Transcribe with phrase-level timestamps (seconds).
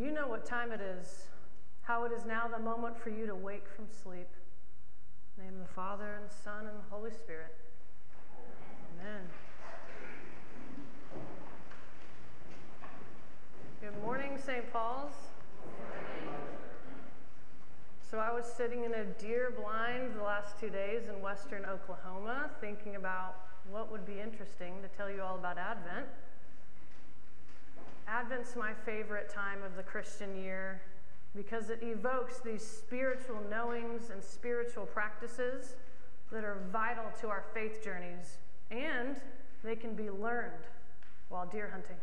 [0.00, 1.26] You know what time it is,
[1.82, 4.28] how it is now the moment for you to wake from sleep.
[5.36, 7.54] In the name of the Father, and the Son, and the Holy Spirit.
[8.98, 9.20] Amen.
[13.82, 14.72] Good morning, St.
[14.72, 15.12] Paul's.
[18.10, 22.48] So I was sitting in a deer blind the last two days in western Oklahoma
[22.58, 23.34] thinking about
[23.70, 26.06] what would be interesting to tell you all about Advent.
[28.10, 30.82] Advent's my favorite time of the Christian year
[31.36, 35.76] because it evokes these spiritual knowings and spiritual practices
[36.32, 38.38] that are vital to our faith journeys,
[38.72, 39.20] and
[39.62, 40.64] they can be learned
[41.28, 41.96] while deer hunting.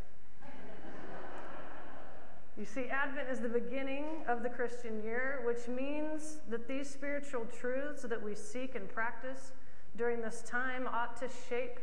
[2.57, 7.45] you see, Advent is the beginning of the Christian year, which means that these spiritual
[7.59, 9.51] truths that we seek and practice
[9.97, 11.79] during this time ought to shape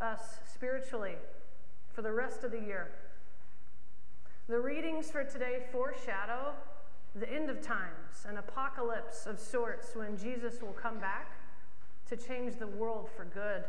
[0.00, 1.16] us spiritually
[1.92, 2.88] for the rest of the year.
[4.48, 6.52] The readings for today foreshadow
[7.16, 11.32] the end of times, an apocalypse of sorts when Jesus will come back
[12.08, 13.64] to change the world for good.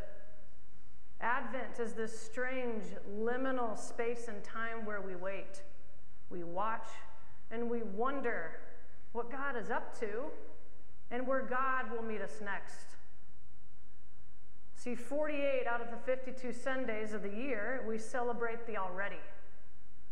[1.20, 2.84] Advent is this strange
[3.20, 5.64] liminal space and time where we wait,
[6.30, 6.88] we watch,
[7.50, 8.60] and we wonder
[9.14, 10.26] what God is up to
[11.10, 12.86] and where God will meet us next.
[14.76, 19.18] See, 48 out of the 52 Sundays of the year, we celebrate the already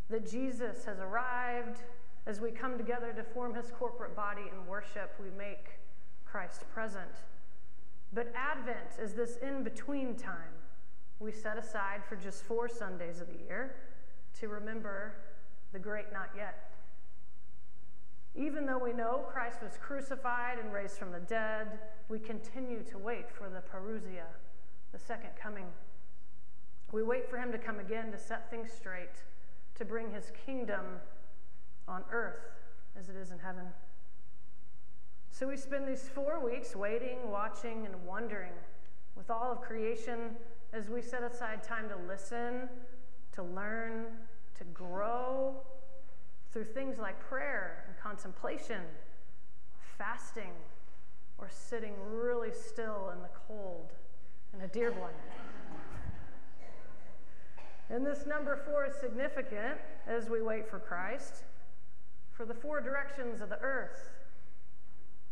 [0.09, 1.81] that Jesus has arrived.
[2.27, 5.79] As we come together to form his corporate body in worship, we make
[6.25, 7.11] Christ present.
[8.13, 10.53] But Advent is this in between time
[11.19, 13.75] we set aside for just four Sundays of the year
[14.39, 15.13] to remember
[15.71, 16.71] the great not yet.
[18.35, 22.97] Even though we know Christ was crucified and raised from the dead, we continue to
[22.97, 24.27] wait for the parousia,
[24.91, 25.67] the second coming.
[26.91, 29.23] We wait for him to come again to set things straight
[29.75, 30.85] to bring his kingdom
[31.87, 32.39] on earth
[32.97, 33.65] as it is in heaven.
[35.29, 38.53] So we spend these four weeks waiting, watching, and wondering
[39.15, 40.35] with all of creation
[40.71, 42.69] as we set aside time to listen,
[43.33, 44.05] to learn,
[44.57, 45.55] to grow
[46.51, 48.81] through things like prayer and contemplation,
[49.97, 50.51] fasting,
[51.37, 53.91] or sitting really still in the cold
[54.53, 55.15] in a deer blind.
[57.89, 61.43] And this number four is significant as we wait for Christ.
[62.31, 64.09] For the four directions of the earth,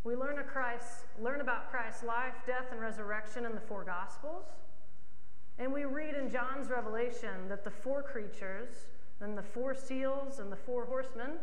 [0.04, 4.46] we learn, Christ, learn about Christ's life, death, and resurrection in the four Gospels.
[5.58, 8.86] And we read in John's Revelation that the four creatures,
[9.22, 11.38] and the four seals, and the four horsemen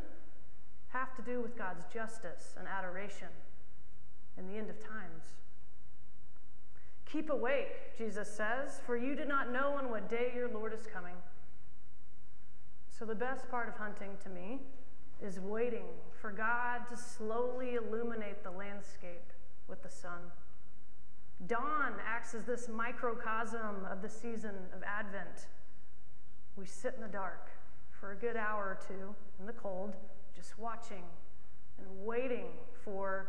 [0.88, 3.28] have to do with God's justice and adoration
[4.36, 5.24] in the end of times.
[7.12, 10.86] Keep awake, Jesus says, for you do not know on what day your Lord is
[10.92, 11.16] coming.
[12.88, 14.60] So, the best part of hunting to me
[15.20, 15.86] is waiting
[16.20, 19.32] for God to slowly illuminate the landscape
[19.68, 20.20] with the sun.
[21.46, 25.46] Dawn acts as this microcosm of the season of Advent.
[26.56, 27.48] We sit in the dark
[27.90, 29.94] for a good hour or two in the cold,
[30.36, 31.02] just watching
[31.78, 32.46] and waiting
[32.84, 33.28] for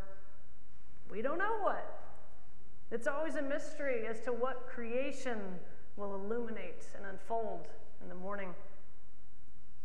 [1.09, 2.10] we don't know what.
[2.91, 5.39] It's always a mystery as to what creation
[5.95, 7.69] will illuminate and unfold
[8.01, 8.53] in the morning.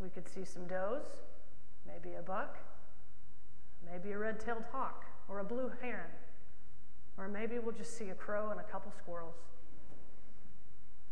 [0.00, 1.04] We could see some does,
[1.86, 2.58] maybe a buck,
[3.90, 6.10] maybe a red tailed hawk, or a blue heron,
[7.16, 9.36] or maybe we'll just see a crow and a couple squirrels.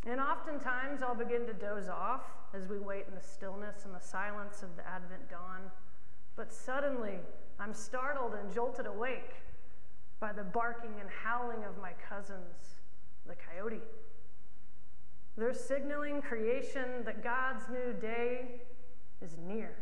[0.05, 2.23] And oftentimes I'll begin to doze off
[2.53, 5.71] as we wait in the stillness and the silence of the Advent dawn.
[6.37, 7.21] But suddenly
[7.59, 9.31] I'm startled and jolted awake
[10.21, 12.81] by the barking and howling of my cousins,
[13.27, 13.83] the coyote.
[15.37, 18.61] They're signaling creation that God's new day
[19.21, 19.75] is near.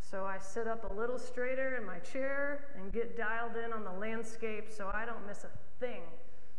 [0.00, 3.84] So I sit up a little straighter in my chair and get dialed in on
[3.84, 6.02] the landscape so I don't miss a thing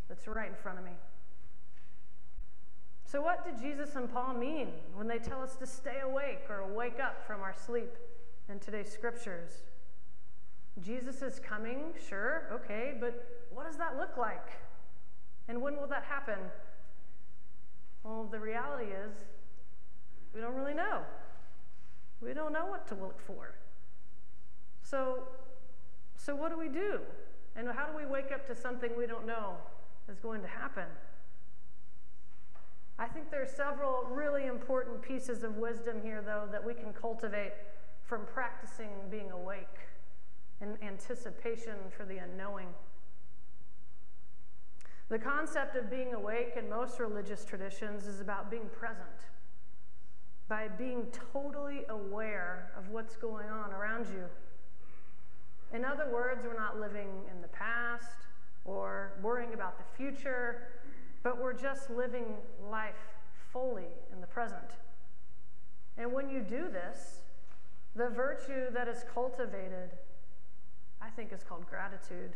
[0.08, 0.92] that's right in front of me.
[3.06, 6.66] So, what did Jesus and Paul mean when they tell us to stay awake or
[6.66, 7.94] wake up from our sleep
[8.48, 9.64] in today's scriptures?
[10.80, 14.52] Jesus is coming, sure, okay, but what does that look like?
[15.48, 16.40] And when will that happen?
[18.04, 19.12] Well, the reality is,
[20.34, 21.02] we don't really know.
[22.22, 23.56] We don't know what to look for.
[24.82, 25.24] So,
[26.16, 27.00] so what do we do?
[27.56, 29.56] And how do we wake up to something we don't know
[30.10, 30.86] is going to happen?
[32.98, 36.94] I think there are several really important pieces of wisdom here, though, that we can
[36.94, 37.54] cultivate
[38.04, 39.68] from practicing being awake
[40.62, 42.68] and anticipation for the unknowing.
[45.10, 49.28] The concept of being awake in most religious traditions is about being present.
[50.52, 54.26] by being totally aware of what's going on around you.
[55.74, 58.28] In other words, we're not living in the past
[58.66, 60.68] or worrying about the future,
[61.24, 62.36] but we're just living
[62.70, 63.16] life
[63.54, 64.76] fully in the present.
[65.98, 67.22] And when you do this,
[67.96, 69.92] the virtue that is cultivated,
[71.02, 72.34] I think, is called gratitude.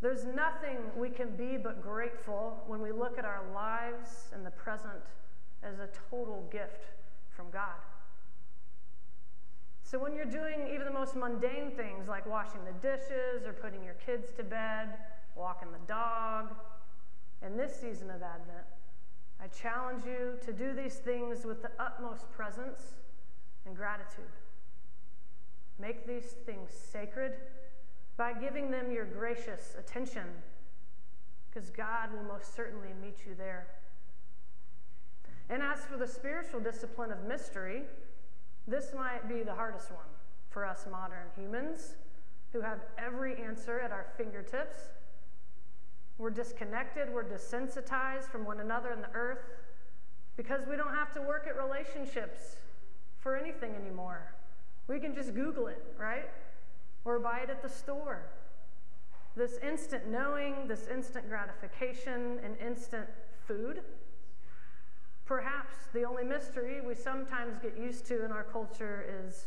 [0.00, 4.50] There's nothing we can be but grateful when we look at our lives in the
[4.50, 5.04] present
[5.62, 6.86] as a total gift
[7.30, 7.78] from God.
[9.84, 13.84] So when you're doing even the most mundane things like washing the dishes or putting
[13.84, 14.88] your kids to bed,
[15.36, 16.54] walking the dog,
[17.44, 18.66] in this season of Advent,
[19.40, 22.94] I challenge you to do these things with the utmost presence
[23.66, 24.24] and gratitude.
[25.78, 27.32] Make these things sacred
[28.16, 30.26] by giving them your gracious attention,
[31.50, 33.66] because God will most certainly meet you there.
[35.48, 37.82] And as for the spiritual discipline of mystery,
[38.66, 40.06] this might be the hardest one
[40.50, 41.94] for us modern humans
[42.52, 44.76] who have every answer at our fingertips.
[46.18, 49.44] We're disconnected, we're desensitized from one another in the earth
[50.36, 52.56] because we don't have to work at relationships
[53.18, 54.34] for anything anymore.
[54.88, 56.28] We can just Google it, right?
[57.04, 58.22] Or buy it at the store.
[59.34, 63.08] This instant knowing, this instant gratification, and instant
[63.46, 63.82] food
[65.24, 69.46] Perhaps the only mystery we sometimes get used to in our culture is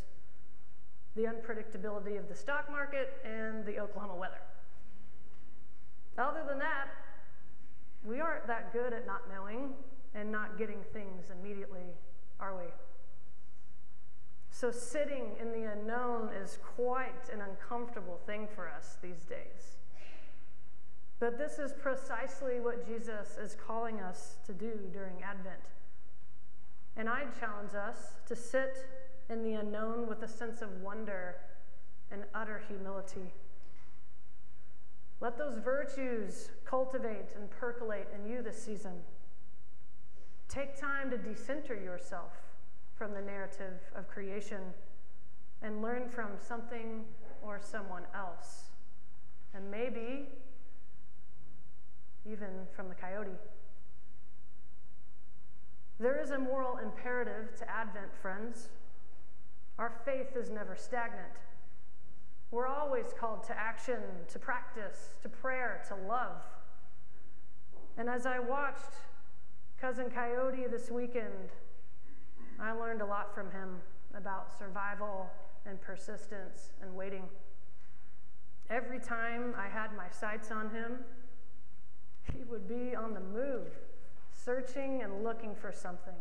[1.14, 4.40] the unpredictability of the stock market and the Oklahoma weather.
[6.18, 6.88] Other than that,
[8.04, 9.74] we aren't that good at not knowing
[10.14, 11.94] and not getting things immediately,
[12.40, 12.64] are we?
[14.58, 19.76] So, sitting in the unknown is quite an uncomfortable thing for us these days.
[21.20, 25.60] But this is precisely what Jesus is calling us to do during Advent.
[26.96, 28.78] And I'd challenge us to sit
[29.28, 31.36] in the unknown with a sense of wonder
[32.10, 33.34] and utter humility.
[35.20, 39.02] Let those virtues cultivate and percolate in you this season.
[40.48, 42.45] Take time to decenter yourself
[42.96, 44.60] from the narrative of creation
[45.62, 47.04] and learn from something
[47.42, 48.70] or someone else.
[49.54, 50.26] And maybe
[52.30, 53.38] even from the coyote.
[55.98, 58.68] There is a moral imperative to Advent, friends.
[59.78, 61.40] Our faith is never stagnant.
[62.50, 66.42] We're always called to action, to practice, to prayer, to love.
[67.96, 68.92] And as I watched
[69.80, 71.50] Cousin Coyote this weekend,
[72.58, 73.80] I learned a lot from him
[74.14, 75.30] about survival
[75.66, 77.24] and persistence and waiting.
[78.70, 80.98] Every time I had my sights on him,
[82.32, 83.68] he would be on the move,
[84.32, 86.14] searching and looking for something.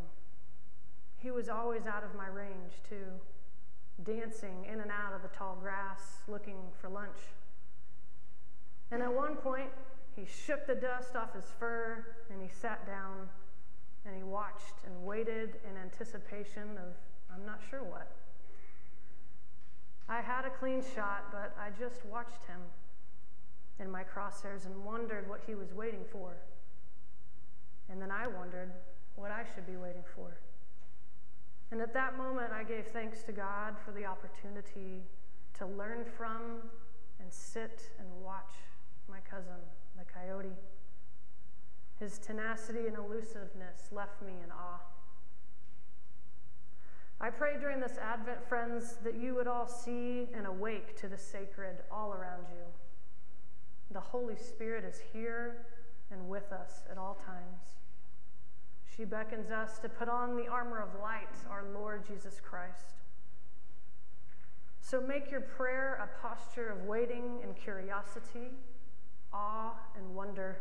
[1.17, 3.07] He was always out of my range, too,
[4.03, 7.17] dancing in and out of the tall grass, looking for lunch.
[8.91, 9.69] And at one point,
[10.15, 13.27] he shook the dust off his fur and he sat down
[14.05, 16.93] and he watched and waited in anticipation of
[17.33, 18.11] I'm not sure what.
[20.07, 22.61] I had a clean shot, but I just watched him
[23.79, 26.37] in my crosshairs and wondered what he was waiting for.
[27.89, 28.71] And then I wondered
[29.15, 30.37] what I should be waiting for.
[31.71, 35.01] And at that moment, I gave thanks to God for the opportunity
[35.57, 36.61] to learn from
[37.19, 38.53] and sit and watch
[39.09, 39.59] my cousin,
[39.97, 40.53] the coyote.
[41.99, 44.81] His tenacity and elusiveness left me in awe.
[47.21, 51.17] I pray during this Advent, friends, that you would all see and awake to the
[51.17, 52.65] sacred all around you.
[53.91, 55.65] The Holy Spirit is here
[56.11, 57.77] and with us at all times.
[58.95, 62.95] She beckons us to put on the armor of light, our Lord Jesus Christ.
[64.81, 68.51] So make your prayer a posture of waiting and curiosity,
[69.33, 70.59] awe and wonder.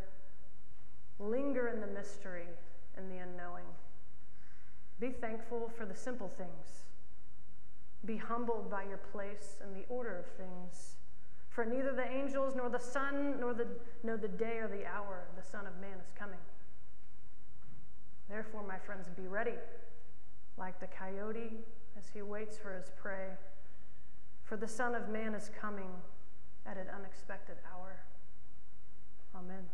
[1.18, 2.46] Linger in the mystery
[2.96, 3.64] and the unknowing.
[5.00, 6.84] Be thankful for the simple things.
[8.04, 10.96] Be humbled by your place in the order of things.
[11.48, 13.66] For neither the angels nor the Son nor the,
[14.02, 16.38] know the day or the hour the Son of Man is coming.
[18.28, 19.54] Therefore, my friends, be ready,
[20.56, 21.52] like the coyote
[21.96, 23.28] as he waits for his prey.
[24.44, 25.90] For the Son of Man is coming
[26.66, 28.00] at an unexpected hour.
[29.34, 29.64] Amen.